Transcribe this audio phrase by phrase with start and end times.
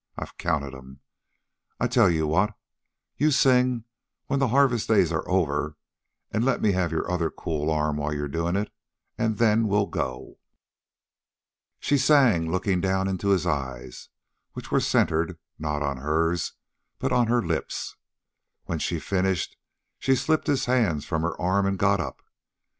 [0.17, 1.01] I counted 'em.
[1.79, 2.57] I'll tell you what:
[3.17, 3.83] you sing
[4.25, 5.77] 'When the Harvest Days Are Over,'
[6.31, 8.73] and let me have your other cool arm while you're doin' it,
[9.19, 10.39] and then we'll go."
[11.79, 14.09] She sang looking down into his eyes,
[14.53, 16.53] which were centered, not on hers,
[16.97, 17.95] but on her lips.
[18.65, 19.55] When she finished,
[19.99, 22.23] she slipped his hands from her arms and got up.